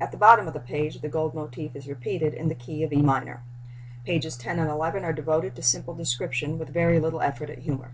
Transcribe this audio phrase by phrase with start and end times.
[0.00, 2.92] At the bottom of the page the gold motif is repeated in the key of
[2.92, 3.42] E minor.
[4.04, 7.90] Pages 10 and 11 are devoted to simple description, with very little effort at humor.